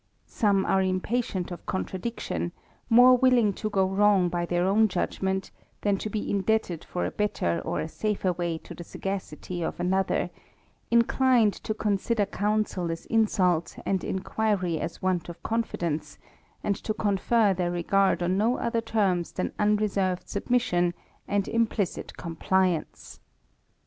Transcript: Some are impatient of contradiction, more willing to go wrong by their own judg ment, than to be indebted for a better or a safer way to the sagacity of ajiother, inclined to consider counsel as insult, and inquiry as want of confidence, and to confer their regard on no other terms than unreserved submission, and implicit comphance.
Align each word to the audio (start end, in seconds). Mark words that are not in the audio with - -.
Some 0.25 0.65
are 0.65 0.81
impatient 0.81 1.51
of 1.51 1.67
contradiction, 1.67 2.53
more 2.89 3.15
willing 3.15 3.53
to 3.53 3.69
go 3.69 3.85
wrong 3.85 4.29
by 4.29 4.47
their 4.47 4.65
own 4.65 4.87
judg 4.87 5.21
ment, 5.21 5.51
than 5.81 5.99
to 5.99 6.09
be 6.09 6.27
indebted 6.27 6.83
for 6.83 7.05
a 7.05 7.11
better 7.11 7.61
or 7.63 7.79
a 7.79 7.87
safer 7.87 8.33
way 8.33 8.57
to 8.57 8.73
the 8.73 8.83
sagacity 8.83 9.61
of 9.61 9.77
ajiother, 9.77 10.31
inclined 10.89 11.53
to 11.53 11.75
consider 11.75 12.25
counsel 12.25 12.89
as 12.89 13.05
insult, 13.11 13.77
and 13.85 14.03
inquiry 14.03 14.79
as 14.79 15.03
want 15.03 15.29
of 15.29 15.43
confidence, 15.43 16.17
and 16.63 16.75
to 16.77 16.95
confer 16.95 17.53
their 17.53 17.69
regard 17.69 18.23
on 18.23 18.39
no 18.39 18.57
other 18.57 18.81
terms 18.81 19.31
than 19.33 19.53
unreserved 19.59 20.27
submission, 20.27 20.95
and 21.27 21.47
implicit 21.47 22.13
comphance. 22.17 23.19